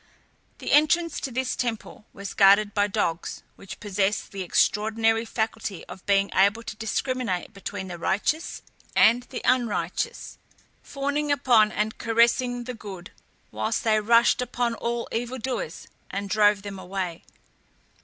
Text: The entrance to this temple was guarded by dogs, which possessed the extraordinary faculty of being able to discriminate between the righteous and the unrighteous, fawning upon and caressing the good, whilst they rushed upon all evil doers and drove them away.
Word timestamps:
The 0.57 0.71
entrance 0.71 1.19
to 1.19 1.29
this 1.31 1.55
temple 1.55 2.05
was 2.11 2.33
guarded 2.33 2.73
by 2.73 2.87
dogs, 2.87 3.43
which 3.55 3.79
possessed 3.79 4.31
the 4.31 4.41
extraordinary 4.41 5.25
faculty 5.25 5.85
of 5.85 6.03
being 6.07 6.31
able 6.33 6.63
to 6.63 6.75
discriminate 6.75 7.53
between 7.53 7.87
the 7.87 7.99
righteous 7.99 8.63
and 8.95 9.21
the 9.29 9.41
unrighteous, 9.45 10.39
fawning 10.81 11.31
upon 11.31 11.71
and 11.71 11.99
caressing 11.99 12.63
the 12.63 12.73
good, 12.73 13.11
whilst 13.51 13.83
they 13.83 13.99
rushed 13.99 14.41
upon 14.41 14.73
all 14.73 15.07
evil 15.11 15.37
doers 15.37 15.87
and 16.09 16.31
drove 16.31 16.63
them 16.63 16.79
away. 16.79 17.23